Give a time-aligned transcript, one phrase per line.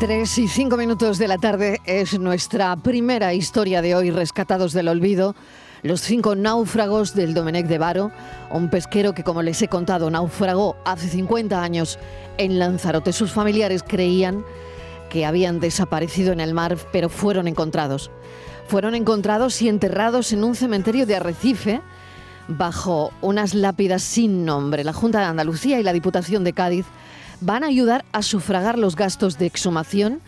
[0.00, 4.88] Tres y cinco minutos de la tarde es nuestra primera historia de hoy, Rescatados del
[4.88, 5.36] Olvido.
[5.82, 8.10] Los cinco náufragos del Domenech de Varo,
[8.50, 12.00] un pesquero que, como les he contado, naufragó hace 50 años
[12.38, 13.12] en Lanzarote.
[13.12, 14.44] Sus familiares creían
[15.10, 18.10] que habían desaparecido en el mar, pero fueron encontrados.
[18.66, 21.82] Fueron encontrados y enterrados en un cementerio de Arrecife,
[22.48, 24.82] bajo unas lápidas sin nombre.
[24.82, 26.84] La Junta de Andalucía y la Diputación de Cádiz
[27.44, 30.20] van a ayudar a sufragar los gastos de exhumación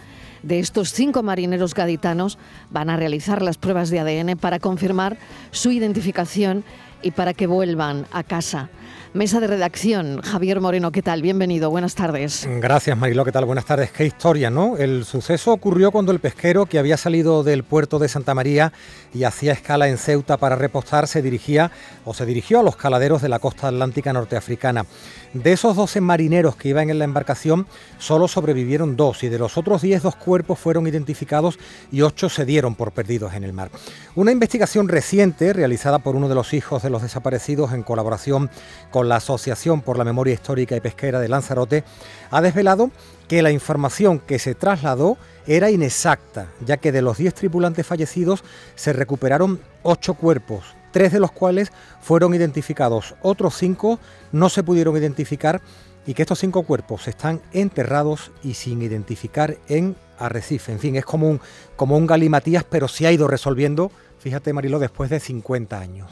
[0.42, 2.38] de estos cinco marineros gaditanos.
[2.70, 5.16] Van a realizar las pruebas de ADN para confirmar
[5.50, 6.62] su identificación
[7.02, 8.68] y para que vuelvan a casa.
[9.14, 11.22] Mesa de redacción, Javier Moreno, ¿qué tal?
[11.22, 12.48] Bienvenido, buenas tardes.
[12.60, 13.44] Gracias, Marilo, ¿qué tal?
[13.44, 13.90] Buenas tardes.
[13.90, 14.76] Qué historia, ¿no?
[14.76, 18.72] El suceso ocurrió cuando el pesquero que había salido del puerto de Santa María
[19.14, 21.70] y hacía escala en Ceuta para repostar se dirigía
[22.04, 24.84] o se dirigió a los caladeros de la costa atlántica norteafricana.
[25.32, 27.66] De esos 12 marineros que iban en la embarcación,
[27.98, 31.58] solo sobrevivieron dos y de los otros 10 dos cuerpos fueron identificados
[31.90, 33.70] y ocho se dieron por perdidos en el mar.
[34.14, 38.50] Una investigación reciente realizada por uno de los hijos de los desaparecidos en colaboración
[38.90, 41.84] con la Asociación por la Memoria Histórica y Pesquera de Lanzarote
[42.30, 42.90] ha desvelado
[43.28, 48.44] que la información que se trasladó era inexacta, ya que de los 10 tripulantes fallecidos
[48.74, 53.98] se recuperaron ocho cuerpos, tres de los cuales fueron identificados, otros cinco
[54.32, 55.60] no se pudieron identificar
[56.06, 60.72] y que estos cinco cuerpos están enterrados y sin identificar en Arrecife.
[60.72, 61.40] En fin, es como un,
[61.74, 66.10] como un galimatías, pero se ha ido resolviendo, fíjate Marilo, después de 50 años.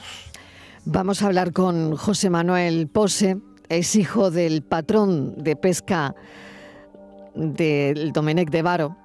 [0.86, 3.38] Vamos a hablar con José Manuel Pose,
[3.70, 6.14] es hijo del patrón de pesca
[7.34, 8.96] del Domenech de Varo.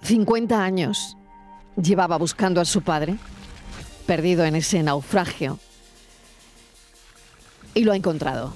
[0.00, 1.18] 50 años
[1.76, 3.18] llevaba buscando a su padre
[4.06, 5.58] perdido en ese naufragio
[7.74, 8.54] y lo ha encontrado.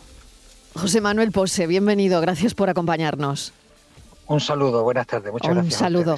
[0.75, 3.52] José Manuel Pose, bienvenido, gracias por acompañarnos.
[4.28, 5.75] Un saludo, buenas tardes, muchas gracias.
[5.75, 6.17] Un saludo.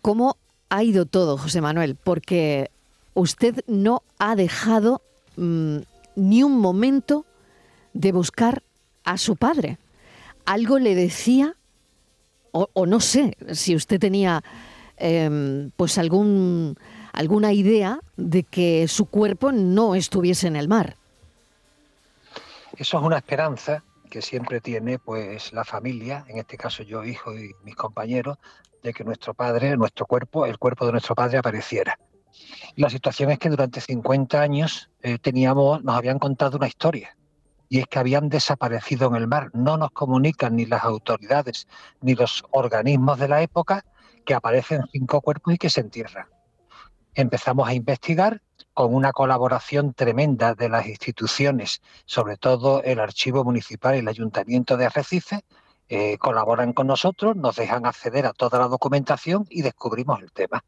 [0.00, 0.38] ¿Cómo
[0.70, 1.94] ha ido todo, José Manuel?
[1.94, 2.70] Porque
[3.12, 5.02] usted no ha dejado
[5.36, 5.78] mm,
[6.16, 7.26] ni un momento
[7.92, 8.62] de buscar
[9.04, 9.78] a su padre.
[10.44, 11.56] Algo le decía,
[12.52, 14.42] o, no sé, si usted tenía
[14.96, 16.76] em, pues algún
[17.16, 20.96] alguna idea de que su cuerpo no estuviese en el mar.
[22.76, 27.34] Eso es una esperanza que siempre tiene pues la familia, en este caso yo, hijo
[27.34, 28.36] y mis compañeros,
[28.82, 31.98] de que nuestro padre, nuestro cuerpo, el cuerpo de nuestro padre apareciera.
[32.76, 37.16] La situación es que durante 50 años eh, teníamos, nos habían contado una historia,
[37.68, 39.50] y es que habían desaparecido en el mar.
[39.52, 41.66] No nos comunican ni las autoridades
[42.00, 43.84] ni los organismos de la época
[44.24, 46.26] que aparecen cinco cuerpos y que se entierran
[47.16, 48.42] empezamos a investigar
[48.74, 54.76] con una colaboración tremenda de las instituciones, sobre todo el Archivo Municipal y el Ayuntamiento
[54.76, 55.40] de Arrecife,
[55.88, 60.62] eh, colaboran con nosotros, nos dejan acceder a toda la documentación y descubrimos el tema.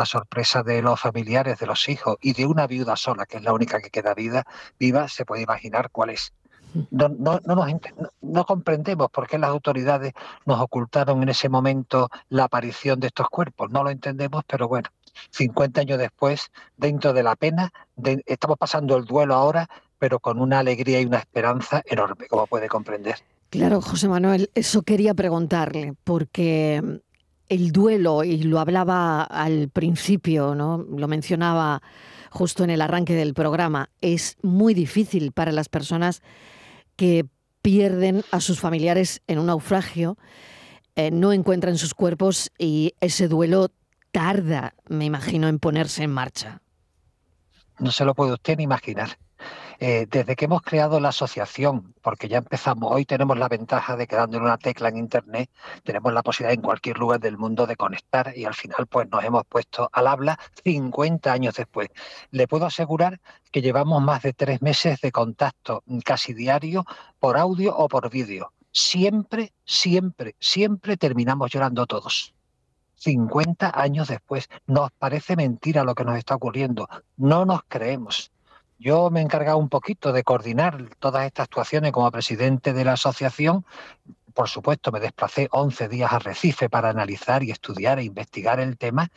[0.00, 3.42] La sorpresa de los familiares, de los hijos y de una viuda sola, que es
[3.42, 4.46] la única que queda viva,
[4.78, 6.32] viva se puede imaginar cuál es.
[6.90, 7.66] No, no, no,
[8.22, 10.14] no, comprendemos por qué las autoridades
[10.46, 13.70] nos ocultaron en ese momento la aparición de estos cuerpos.
[13.70, 14.88] No lo entendemos, pero bueno,
[15.32, 17.70] 50 años después, dentro de la pena,
[18.24, 19.68] estamos pasando el duelo ahora,
[19.98, 23.16] pero con una alegría y una esperanza enorme, como puede comprender.
[23.50, 27.02] Claro, José Manuel, eso quería preguntarle, porque
[27.50, 30.78] el duelo, y lo hablaba al principio, ¿no?
[30.78, 31.82] Lo mencionaba
[32.30, 36.22] justo en el arranque del programa, es muy difícil para las personas
[36.96, 37.26] que
[37.60, 40.16] pierden a sus familiares en un naufragio,
[40.94, 43.70] eh, no encuentran sus cuerpos y ese duelo
[44.12, 46.62] tarda, me imagino, en ponerse en marcha.
[47.78, 49.18] No se lo puede usted ni imaginar.
[49.82, 54.06] Eh, desde que hemos creado la asociación, porque ya empezamos, hoy tenemos la ventaja de
[54.06, 55.48] que dando una tecla en Internet
[55.84, 59.24] tenemos la posibilidad en cualquier lugar del mundo de conectar y al final pues nos
[59.24, 61.88] hemos puesto al habla 50 años después.
[62.30, 63.20] Le puedo asegurar
[63.50, 66.84] que llevamos más de tres meses de contacto casi diario
[67.18, 68.52] por audio o por vídeo.
[68.72, 72.34] Siempre, siempre, siempre terminamos llorando todos.
[72.96, 74.46] 50 años después.
[74.66, 76.86] Nos parece mentira lo que nos está ocurriendo.
[77.16, 78.30] No nos creemos.
[78.80, 82.94] Yo me he encargado un poquito de coordinar todas estas actuaciones como presidente de la
[82.94, 83.66] asociación.
[84.32, 88.78] Por supuesto, me desplacé 11 días a Recife para analizar y estudiar e investigar el
[88.78, 89.10] tema.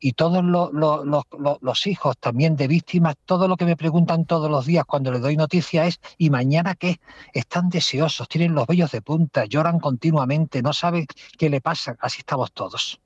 [0.00, 4.86] Y todos los, hijos también de víctimas, todo lo que me preguntan todos los días
[4.86, 6.98] cuando les doy noticia es, ¿y mañana qué?
[7.34, 11.06] Están deseosos, tienen los vellos de punta, lloran continuamente, no saben
[11.36, 11.94] qué le pasa.
[12.00, 12.98] Así estamos todos.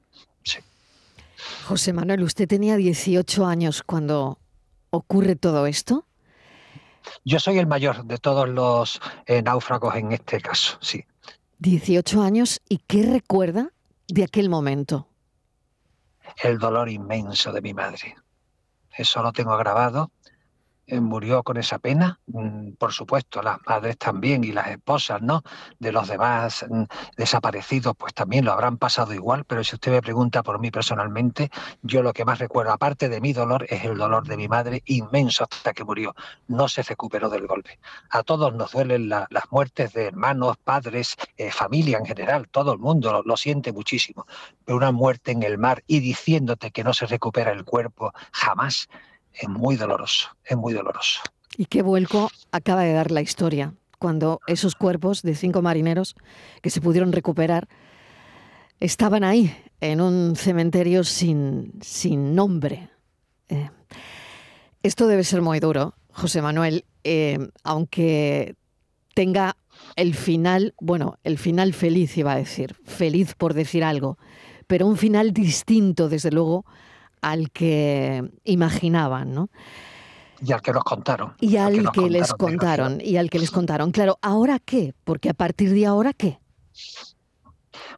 [1.67, 4.39] José Manuel, usted tenía 18 años cuando
[4.90, 6.06] ocurre todo esto.
[7.25, 11.05] Yo soy el mayor de todos los eh, náufragos en este caso, sí.
[11.58, 13.73] 18 años y ¿qué recuerda
[14.06, 15.08] de aquel momento?
[16.43, 18.17] El dolor inmenso de mi madre.
[18.96, 20.12] Eso lo tengo grabado
[21.00, 25.43] murió con esa pena, mm, por supuesto, las madres también y las esposas, ¿no?
[25.79, 26.85] De los demás mm,
[27.17, 31.50] desaparecidos, pues también lo habrán pasado igual, pero si usted me pregunta por mí personalmente,
[31.82, 34.82] yo lo que más recuerdo, aparte de mi dolor, es el dolor de mi madre
[34.87, 36.14] inmenso hasta que murió.
[36.46, 37.79] No se recuperó del golpe.
[38.11, 42.79] A todos nos duelen las muertes de hermanos, padres, eh, familia en general, todo el
[42.79, 44.26] mundo lo siente muchísimo,
[44.64, 48.88] pero una muerte en el mar y diciéndote que no se recupera el cuerpo, jamás
[49.40, 51.20] es muy doloroso, es muy doloroso.
[51.56, 53.75] ¿Y qué vuelco acaba de dar la historia?
[53.99, 56.14] Cuando esos cuerpos de cinco marineros
[56.62, 57.69] que se pudieron recuperar
[58.81, 62.90] estaban ahí, en un cementerio sin, sin nombre.
[63.49, 63.70] Eh,
[64.82, 68.56] esto debe ser muy duro, José Manuel, eh, aunque
[69.14, 69.56] tenga
[69.96, 74.19] el final, bueno, el final feliz iba a decir, feliz por decir algo,
[74.67, 76.64] pero un final distinto, desde luego,
[77.23, 79.50] al que imaginaban, ¿no?
[80.41, 81.35] Y al que nos contaron.
[81.41, 83.91] Y al, que, les contaron, y al que les contaron.
[83.91, 84.94] Claro, ¿ahora qué?
[85.05, 86.38] Porque a partir de ahora, ¿qué?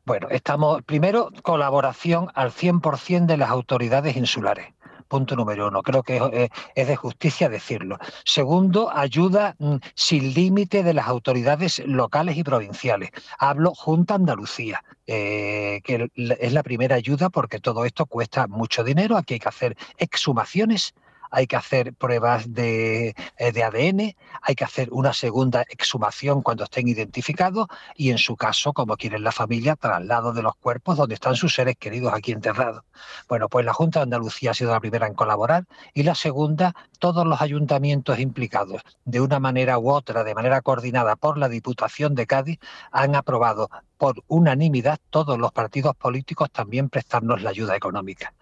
[0.07, 4.73] Bueno, estamos, primero, colaboración al 100% de las autoridades insulares.
[5.11, 5.83] Punto número uno.
[5.83, 7.99] Creo que eh, es, de justicia decirlo.
[8.25, 13.11] Segundo, ayuda mm, sin límite de las autoridades locales y provinciales.
[13.37, 19.17] Hablo Junta Andalucía, eh, que es la primera ayuda porque todo esto cuesta mucho dinero.
[19.17, 20.95] Aquí hay que hacer exhumaciones
[21.31, 26.89] hay que hacer pruebas eh, de, ADN, hay que hacer una segunda exhumación cuando estén
[26.89, 31.37] identificados y en su caso, como quieren la familia, traslado de los cuerpos donde están
[31.37, 32.85] sus seres queridos aquí enterrados.
[33.29, 36.75] Bueno, pues la Junta de Andalucía ha sido la primera en colaborar y la segunda,
[36.99, 42.15] todos los ayuntamientos implicados, de una manera u otra, de manera coordinada por la Diputación
[42.15, 42.59] de Cádiz,
[42.91, 48.33] han aprobado por unanimidad todos los partidos políticos también prestarnos la ayuda económica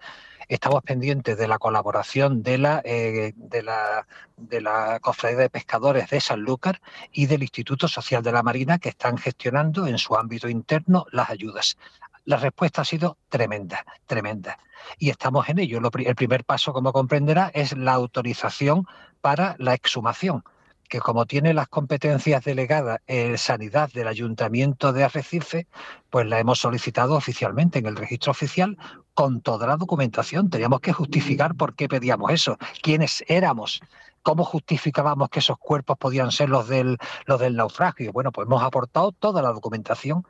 [0.49, 6.09] estamos pendientes de la colaboración de la, eh, de la, de la Cofradía de Pescadores
[6.09, 6.81] de Sanlúcar
[7.11, 11.29] y del Instituto Social de la Marina que están gestionando en su ámbito interno las
[11.29, 11.77] ayudas.
[12.25, 14.57] La respuesta ha sido tremenda, tremenda.
[14.97, 15.79] Y estamos en ello.
[15.79, 18.87] el primer paso, como comprenderá, es la autorización
[19.21, 20.43] para la exhumación
[20.89, 25.67] que como tiene las competencias delegadas en sanidad del Ayuntamiento de Arrecife,
[26.09, 28.77] pues la hemos solicitado oficialmente en el registro oficial
[29.13, 30.49] con toda la documentación.
[30.49, 33.81] Teníamos que justificar por qué pedíamos eso, quiénes éramos,
[34.21, 38.11] ¿Cómo justificábamos que esos cuerpos podían ser los del, los del naufragio?
[38.11, 40.25] Bueno, pues hemos aportado toda la documentación.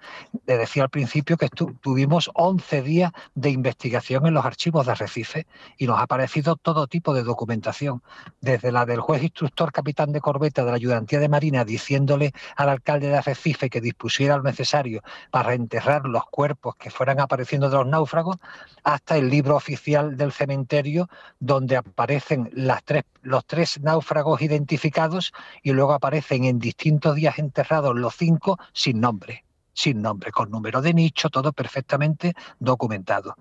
[0.45, 5.47] Le decía al principio que tuvimos 11 días de investigación en los archivos de Arrecife
[5.77, 8.01] y nos ha aparecido todo tipo de documentación,
[8.41, 12.69] desde la del juez instructor capitán de corbeta de la ayudantía de Marina diciéndole al
[12.69, 15.01] alcalde de Arrecife que dispusiera lo necesario
[15.31, 18.37] para enterrar los cuerpos que fueran apareciendo de los náufragos,
[18.83, 21.09] hasta el libro oficial del cementerio
[21.39, 25.33] donde aparecen las tres, los tres náufragos identificados
[25.63, 30.81] y luego aparecen en distintos días enterrados los cinco sin nombre, sin nombre, con número
[30.81, 33.35] de nicho, todo perfectamente documentado.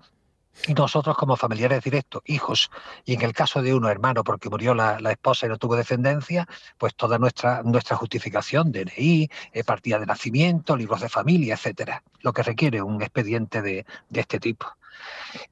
[0.67, 2.69] Y nosotros como familiares directos, hijos,
[3.05, 6.47] y en el caso de uno hermano, porque murió la, esposa y no tuvo descendencia,
[6.77, 12.33] pues toda nuestra, nuestra justificación, DNI, eh, partida de nacimiento, libros de familia, etcétera, lo
[12.33, 14.78] que requiere un expediente de este tipo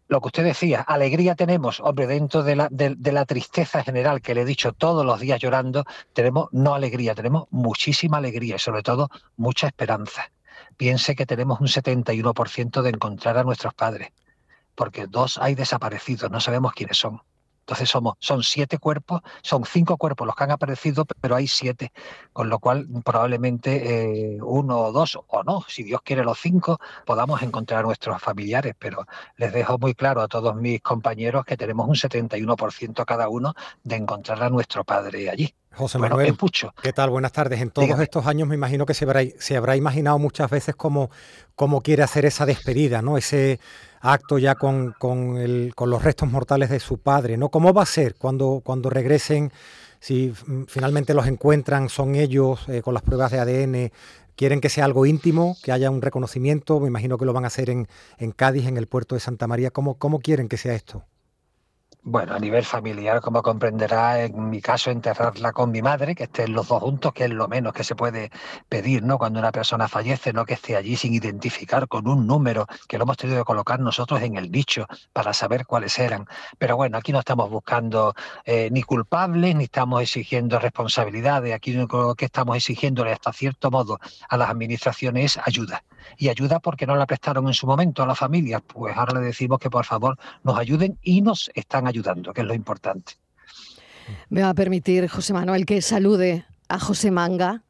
[0.08, 4.34] lo que usted decía, alegría tenemos, hombre, dentro de la, de, la, tristeza general que
[4.34, 8.84] le he dicho todos los días llorando, tenemos no alegría, tenemos muchísima alegría y sobre
[8.84, 10.32] todo mucha esperanza.
[10.77, 14.10] Piense que tenemos un 71% de encontrar a nuestros padres,
[14.75, 17.22] porque dos hay desaparecidos, no sabemos quiénes son.
[17.67, 21.91] Entonces somos, son siete cuerpos, son cinco cuerpos los que han aparecido, pero hay siete,
[22.31, 26.79] con lo cual probablemente eh, uno o dos, o no, si Dios quiere los cinco,
[27.05, 29.05] podamos encontrar a nuestros familiares, pero
[29.36, 33.97] les dejo muy claro a todos mis compañeros que tenemos un 71% cada uno de
[33.97, 35.53] encontrar a nuestro padre allí.
[35.74, 36.38] José Manuel,
[36.81, 37.09] ¿qué tal?
[37.09, 37.59] Buenas tardes.
[37.59, 41.12] En todos estos años me imagino que se habrá, se habrá imaginado muchas veces cómo,
[41.55, 43.17] cómo quiere hacer esa despedida, ¿no?
[43.17, 43.59] Ese
[44.01, 47.50] acto ya con, los restos mortales de su padre, ¿no?
[47.50, 49.51] ¿Cómo va a ser cuando, cuando regresen?
[50.00, 50.34] Si
[50.68, 53.92] finalmente los encuentran, son ellos eh, con las pruebas de ADN,
[54.36, 57.48] quieren que sea algo íntimo, que haya un reconocimiento, me imagino que lo van a
[57.48, 57.88] hacer en,
[58.20, 59.72] en Cádiz, en el puerto de Santa María.
[59.72, 61.04] ¿Cómo, ¿Cómo quieren que sea esto?
[62.10, 66.54] Bueno, a nivel familiar, como comprenderá, en mi caso enterrarla con mi madre, que estén
[66.54, 68.32] los dos juntos, que es lo menos que se puede
[68.70, 69.18] pedir, ¿no?
[69.18, 73.04] Cuando una persona fallece, no que esté allí sin identificar con un número que lo
[73.04, 76.28] hemos tenido que colocar nosotros en el nicho para saber cuáles eran.
[76.58, 78.14] Pero bueno, aquí no estamos buscando
[78.46, 81.54] eh, ni culpables, ni estamos exigiendo responsabilidades.
[81.54, 84.00] Aquí lo que estamos exigiéndole hasta cierto modo
[84.30, 85.84] a las administraciones es ayuda.
[86.18, 88.62] Y ayuda porque no la prestaron en su momento a las familias.
[88.66, 92.42] Pues ahora le decimos que por favor nos ayuden y nos están ayudando ayudando, que
[92.42, 93.13] es lo importante.
[94.30, 97.63] Me va a permitir, José Manuel, que salude a José Manga.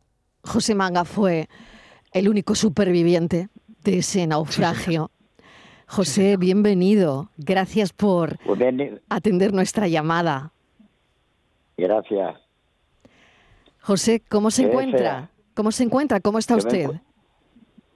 [0.44, 1.50] José Manga fue
[2.12, 3.50] el único superviviente
[3.84, 5.12] de ese naufragio.
[5.88, 7.30] José, bienvenido.
[7.38, 8.38] Gracias por
[9.10, 10.52] atender nuestra llamada.
[11.78, 12.36] Gracias.
[13.80, 15.30] José, ¿cómo se encuentra?
[15.54, 16.20] ¿Cómo se encuentra?
[16.20, 16.90] ¿Cómo está usted?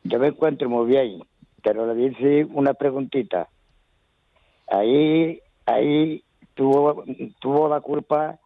[0.04, 1.22] yo me encuentro muy bien,
[1.64, 3.50] pero le dice una preguntita.
[4.68, 5.40] Ahí
[5.72, 6.24] ahí
[6.54, 7.04] tuvo,
[7.40, 8.40] tuvo la culpa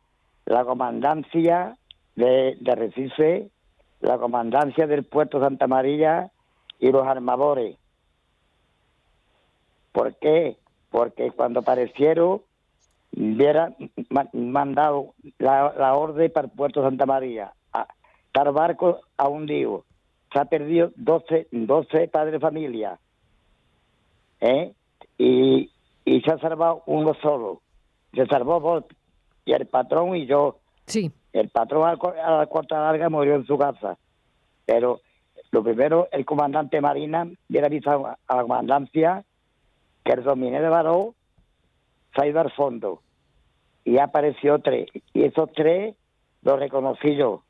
[0.46, 1.76] la comandancia
[2.16, 3.50] de, de Recife,
[4.02, 6.32] la comandancia del puerto Santa María
[6.80, 7.78] y los armadores.
[9.92, 10.58] ¿Por qué?
[10.92, 12.42] Porque cuando aparecieron
[13.18, 13.76] hubieran
[14.34, 17.54] mandado la, orden para el puerto Santa María.
[17.74, 17.88] A,
[18.52, 19.86] barco a hundido.
[20.34, 23.00] Se ha perdido 12, 12 padres de familia.
[24.42, 24.74] ¿eh?
[25.18, 25.72] Y,
[26.06, 27.62] y se ha salvado uno solo.
[28.14, 28.86] Se salvó vos
[29.44, 30.60] y el patrón y yo.
[30.86, 31.12] Sí.
[31.34, 33.98] El patrón a la corta larga murió en su casa.
[34.66, 35.02] Pero
[35.52, 39.26] lo primero, el comandante Marina viene avisado a la comandancia
[40.04, 41.16] que el dominé de Baró
[42.14, 43.02] se ha ido al fondo.
[43.84, 44.88] Y apareció tres.
[45.14, 45.96] Y esos tres
[46.42, 47.44] los reconocí yo.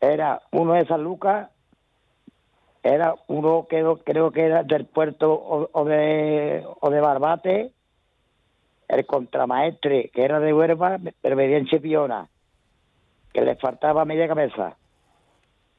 [0.00, 1.50] Era uno de San Lucas,
[2.82, 5.32] era uno que creo que era del puerto
[5.72, 7.72] o, de o de Barbate,
[8.88, 12.28] el contramaestre que era de Huerva, pero venía en Chipiona,
[13.32, 14.76] que le faltaba media cabeza.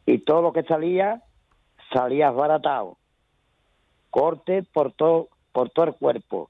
[0.06, 1.22] Y todo lo que salía,
[1.94, 2.98] salía baratado.
[4.10, 6.50] Corte por todo, por todo el cuerpo.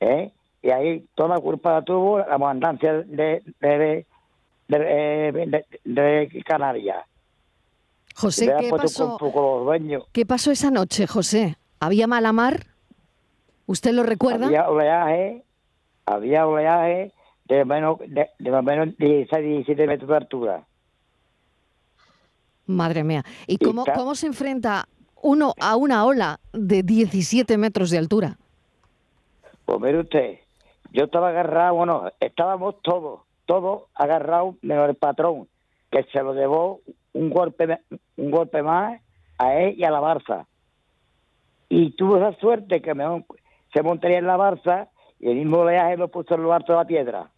[0.00, 0.30] ¿Eh?
[0.62, 4.06] Y ahí toda la culpa la tuvo la comandancia de, de,
[4.68, 7.04] de, de Canarias
[8.14, 9.18] José, ¿qué pasó?
[10.12, 11.56] ¿qué pasó esa noche, José?
[11.80, 12.66] ¿Había mala mar?
[13.66, 14.46] ¿Usted lo recuerda?
[14.46, 15.44] Había oleaje,
[16.06, 17.12] había oleaje
[17.46, 20.66] de menos, de, de menos 16, 17 metros de altura.
[22.66, 23.24] Madre mía.
[23.46, 24.88] ¿Y cómo, cómo se enfrenta
[25.20, 28.38] uno a una ola de 17 metros de altura?
[29.64, 30.38] Pues mire usted,
[30.92, 35.48] yo estaba agarrado, bueno, estábamos todos, todos agarrados menos el patrón,
[35.90, 36.80] que se lo llevó
[37.14, 37.80] un golpe,
[38.16, 39.00] un golpe más
[39.38, 40.46] a él y a la Barça.
[41.68, 43.24] Y tuvo esa suerte que me,
[43.72, 46.78] se montaría en la Barça y el mismo oleaje lo puso en lo alto de
[46.78, 47.30] la piedra.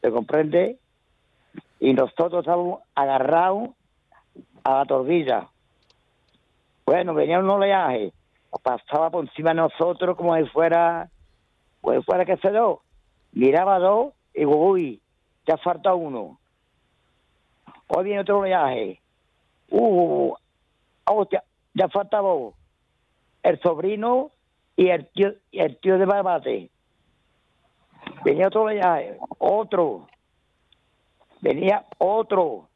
[0.00, 0.78] ¿Se comprende?
[1.80, 3.70] Y nosotros estábamos agarrados
[4.64, 5.48] a la tordilla.
[6.84, 8.12] Bueno, venía un oleaje,
[8.62, 11.08] pasaba por encima de nosotros como si fuera,
[11.80, 12.82] como si fuera que se do.
[13.32, 15.00] Miraba dos y uy,
[15.46, 16.38] ya falta uno.
[17.88, 19.00] Hoy viene otro oleaje
[19.78, 20.34] uh,
[21.04, 22.32] hostia, ya faltaba
[23.42, 24.30] el sobrino
[24.76, 26.70] y el tío, el tío de Barbate.
[28.24, 30.08] Venía otro viaje, otro.
[31.40, 32.68] Venía otro.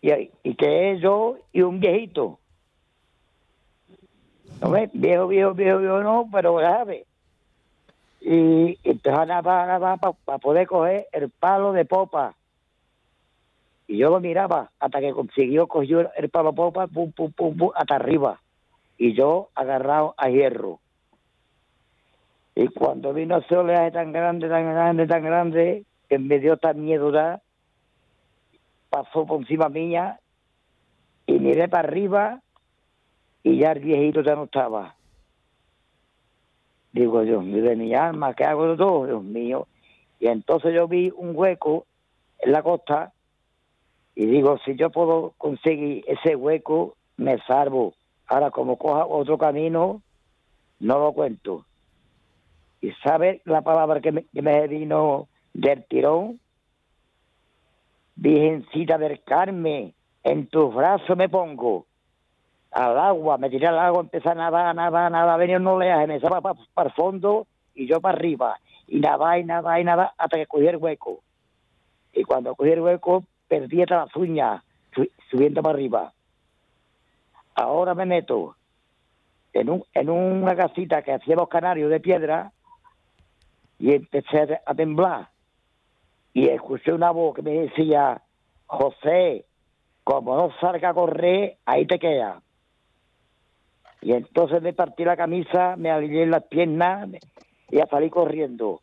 [0.00, 2.38] Y, y que yo y un viejito.
[4.60, 4.90] ¿No ves?
[4.92, 7.04] Viejo, viejo, viejo, viejo, no, pero sabe.
[8.20, 9.42] Y entonces
[10.24, 12.34] para poder coger el palo de popa
[13.88, 17.70] y yo lo miraba hasta que consiguió, cogió el palo popa, pum, pum, pum, pum,
[17.74, 18.38] hasta arriba.
[18.98, 20.78] Y yo agarrado a hierro.
[22.54, 26.84] Y cuando vino ese oleaje tan grande, tan grande, tan grande, que me dio tan
[26.84, 27.40] miedo ya,
[28.90, 30.20] pasó por encima mía
[31.26, 32.42] y miré para arriba
[33.42, 34.96] y ya el viejito ya no estaba.
[36.92, 39.06] Digo, Dios mío, de mi alma, ¿qué hago de todo?
[39.06, 39.66] Dios mío.
[40.20, 41.86] Y entonces yo vi un hueco
[42.40, 43.12] en la costa
[44.18, 47.94] y digo, si yo puedo conseguir ese hueco, me salvo.
[48.26, 50.02] Ahora, como coja otro camino,
[50.80, 51.64] no lo cuento.
[52.80, 56.40] ¿Y sabe la palabra que me, vino del tirón?
[58.16, 59.94] Virgencita del Carmen,
[60.24, 61.86] en tus brazos me pongo.
[62.72, 66.16] Al agua, me tiré al agua, empecé a nadar, nadar, nadar, venía un oleaje, me
[66.16, 68.58] estaba para el fondo y yo para arriba.
[68.88, 71.20] Y nada, y nada, y nada, hasta que cogí el hueco.
[72.12, 74.62] Y cuando cogí el hueco, perdí hasta las uñas
[75.30, 76.12] subiendo para arriba.
[77.54, 78.56] Ahora me meto
[79.52, 82.52] en, un, en una casita que hacíamos canarios de piedra
[83.78, 85.28] y empecé a temblar.
[86.32, 88.22] Y escuché una voz que me decía,
[88.66, 89.44] José,
[90.04, 92.42] como no salga a correr, ahí te queda.
[94.00, 97.08] Y entonces me partí la camisa, me alineé las piernas
[97.70, 98.80] y salí corriendo.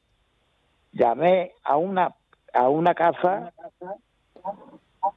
[0.91, 2.13] Llamé a una
[2.55, 3.51] a una casa,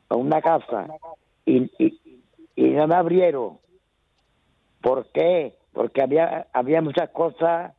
[0.08, 0.86] a una casa,
[1.44, 1.98] y, y,
[2.56, 3.58] no me abrieron.
[4.80, 5.54] ¿Por qué?
[5.72, 7.72] Porque había, había muchas cosas,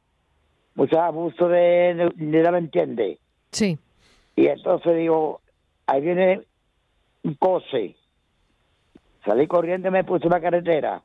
[0.75, 3.19] muchos abusos de, de, no me entiende.
[3.51, 3.77] Sí.
[4.35, 5.41] Y entonces digo,
[5.85, 6.41] ahí viene
[7.23, 7.95] un coche.
[9.25, 11.01] Salí corriendo y me puse una carretera.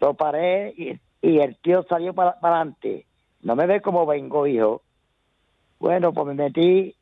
[0.00, 3.06] Lo paré y, y el tío salió para, para adelante.
[3.42, 4.82] No me ve como vengo, hijo.
[5.78, 6.94] Bueno, pues me metí,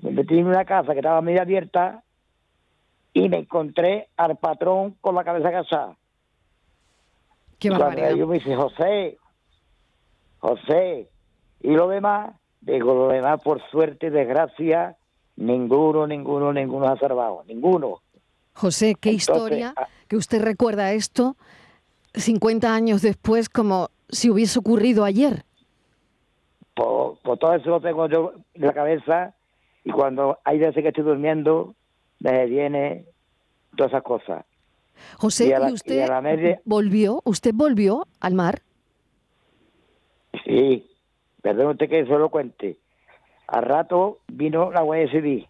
[0.00, 2.02] me metí en una casa que estaba medio abierta
[3.12, 5.96] y me encontré al patrón con la cabeza casada.
[7.58, 8.14] Qué barbaridad.
[8.14, 9.18] yo me dice, José,
[10.38, 11.08] José,
[11.60, 14.96] y lo demás, digo, lo demás, por suerte y desgracia,
[15.36, 18.00] ninguno, ninguno, ninguno ha salvado, ninguno.
[18.54, 21.36] José, qué historia ah, que usted recuerda esto
[22.14, 25.44] 50 años después como si hubiese ocurrido ayer.
[26.74, 29.34] Por, todo eso lo tengo yo en la cabeza
[29.88, 31.74] y cuando hay veces que estoy durmiendo,
[32.20, 33.06] me viene
[33.74, 34.44] todas esas cosas.
[35.16, 37.22] José, ¿y, usted volvió?
[37.24, 38.60] ¿Usted volvió al mar?
[40.44, 40.86] Sí,
[41.40, 42.76] perdón usted que eso lo cuente.
[43.46, 45.48] Al rato vino la Guardia Civil.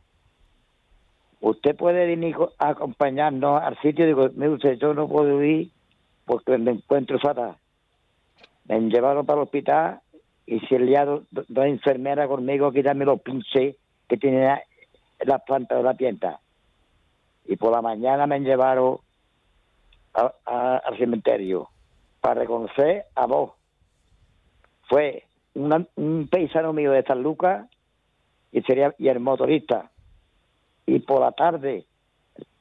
[1.40, 4.06] Usted puede venir a acompañarnos al sitio.
[4.06, 5.72] Digo, me usted, yo no puedo ir
[6.26, 7.56] porque me encuentro fatal.
[8.66, 10.00] Me llevaron para el hospital
[10.46, 13.74] y se liado dos enfermeras conmigo a quitarme los pinches
[14.08, 14.62] que tenía
[15.20, 16.40] la planta de la tienda.
[17.46, 18.98] Y por la mañana me llevaron
[20.44, 21.68] al cementerio
[22.20, 23.52] para reconocer a vos.
[24.88, 25.24] Fue
[25.54, 27.66] un paisano mío de San Lucas
[28.52, 29.90] y, sería, y el motorista.
[30.86, 31.84] Y por la tarde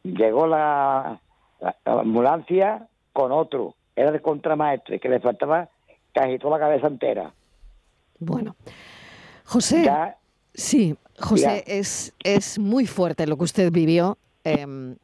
[0.03, 1.19] llegó la,
[1.85, 5.69] ambulancia con otro, era de contramaestre, que le faltaba
[6.13, 7.31] casi toda la cabeza entera.
[8.19, 8.55] Bueno,
[9.45, 9.89] José,
[10.53, 14.95] sí, José, es, es muy fuerte lo que usted vivió, em,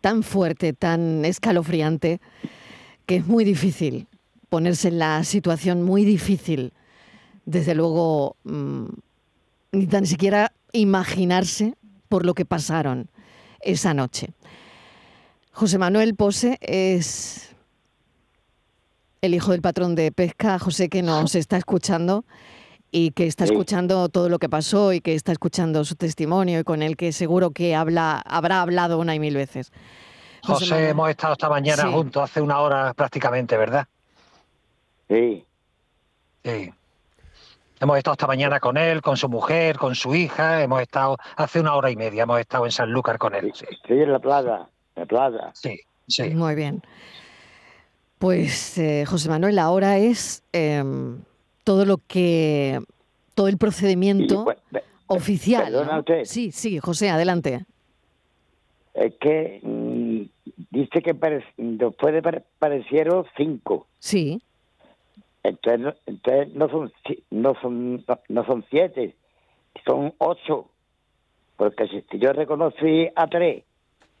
[0.00, 2.20] tan fuerte, tan escalofriante,
[3.06, 4.06] que es muy difícil
[4.48, 6.72] ponerse en la situación muy difícil,
[7.44, 8.86] desde luego, mm,
[9.72, 11.74] ni tan siquiera imaginarse
[12.08, 13.08] por lo que pasaron
[13.60, 14.30] esa noche.
[15.52, 17.50] José Manuel Pose es
[19.20, 22.24] el hijo del patrón de pesca, José, que nos está escuchando
[22.90, 26.64] y que está escuchando todo lo que pasó y que está escuchando su testimonio y
[26.64, 29.72] con el que seguro que habla, habrá hablado una y mil veces.
[30.42, 33.86] José, hemos estado esta mañana juntos, hace una hora prácticamente, ¿verdad?
[35.08, 35.44] Sí.
[36.44, 36.72] Sí.
[37.80, 40.62] Hemos estado esta mañana con él, con su mujer, con su hija.
[40.62, 43.52] Hemos estado hace una hora y media, hemos estado en Sanlúcar con él.
[43.54, 45.50] Sí, en la plaza, la plaza.
[45.54, 46.30] Sí, sí.
[46.30, 46.82] Muy bien.
[48.18, 51.20] Pues eh, José Manuel, ahora es em,
[51.68, 52.80] todo lo que,
[53.34, 54.56] todo el procedimiento pues,
[55.06, 56.02] oficial.
[56.24, 57.66] Sí, sí, José, adelante.
[58.94, 60.22] Es que mm,
[60.70, 61.12] dice que
[61.58, 63.86] después de parecieron cinco.
[63.98, 64.40] Sí.
[65.42, 66.90] Entonces, entonces no son
[67.28, 69.14] no son no, son siete,
[69.84, 70.70] son ocho.
[71.58, 73.64] Porque si yo reconocí a tres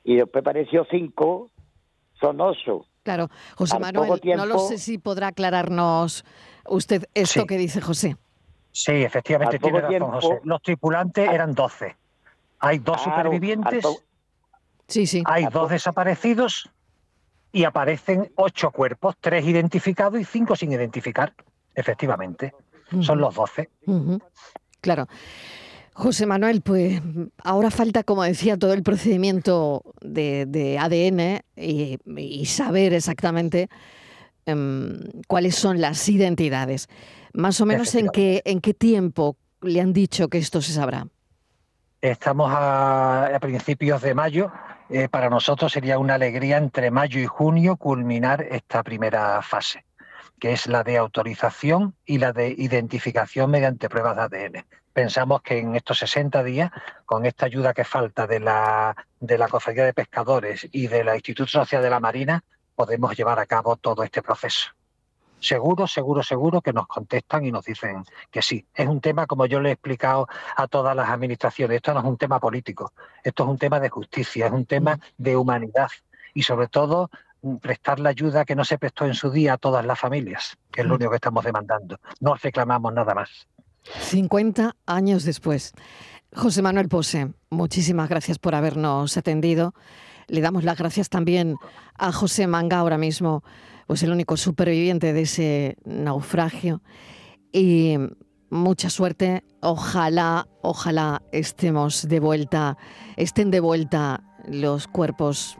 [0.04, 1.48] y después pareció cinco,
[2.20, 2.84] son ocho.
[3.08, 6.26] Claro, José Manuel, no lo sé si podrá aclararnos
[6.66, 8.18] usted esto que dice José.
[8.70, 10.40] Sí, efectivamente tiene razón, José.
[10.44, 11.96] Los tripulantes eran doce.
[12.58, 13.82] Hay dos supervivientes.
[14.88, 15.22] Sí, sí.
[15.24, 16.68] Hay dos desaparecidos
[17.50, 21.32] y aparecen ocho cuerpos, tres identificados y cinco sin identificar.
[21.74, 22.52] Efectivamente,
[23.00, 23.70] son los doce.
[24.82, 25.08] Claro.
[25.98, 27.02] José Manuel, pues
[27.42, 33.68] ahora falta, como decía, todo el procedimiento de, ADN y, saber exactamente
[34.46, 36.88] em, cuáles son las identidades.
[37.32, 41.08] Más o menos en qué, en qué tiempo le han dicho que esto se sabrá.
[42.00, 44.52] Estamos a, principios de mayo.
[44.90, 49.84] Eh, para nosotros sería una alegría entre mayo y junio culminar esta primera fase,
[50.38, 54.64] que es la de autorización y la de identificación mediante pruebas de ADN
[54.98, 56.72] pensamos que en estos 60 días,
[57.06, 61.14] con esta ayuda que falta de la, de la Cofradía de Pescadores y de la
[61.14, 62.42] Instituto Social de la Marina,
[62.74, 64.70] podemos llevar a cabo todo este proceso.
[65.38, 68.66] Seguro, seguro, seguro que nos contestan y nos dicen que sí.
[68.74, 72.06] Es un tema, como yo le he explicado a todas las administraciones, esto no es
[72.06, 75.00] un tema político, esto es un tema de justicia, es un tema mm.
[75.16, 75.90] de humanidad
[76.34, 77.08] y sobre todo
[77.62, 80.80] prestar la ayuda que no se prestó en su día a todas las familias, que
[80.80, 80.96] es lo mm.
[80.96, 82.00] único que estamos demandando.
[82.18, 83.46] No reclamamos nada más.
[84.00, 85.72] 50 años después.
[86.34, 89.74] José Manuel Pose, muchísimas gracias por habernos atendido.
[90.26, 91.56] Le damos las gracias también
[91.96, 93.42] a José Manga ahora mismo,
[93.86, 96.82] pues el único superviviente de ese naufragio.
[97.50, 97.96] Y
[98.50, 99.44] mucha suerte.
[99.60, 102.76] Ojalá, ojalá estemos de vuelta,
[103.16, 105.56] estén de vuelta los cuerpos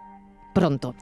[0.54, 0.94] pronto.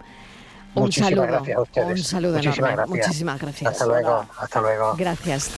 [0.74, 1.26] Un Muchísimas saludo.
[1.26, 1.88] gracias a ustedes.
[1.98, 2.76] Un saludo Muchísimas enorme.
[2.76, 3.06] gracias.
[3.08, 3.72] Muchísimas gracias.
[3.72, 4.94] Hasta luego, hasta luego.
[4.96, 5.50] Gracias.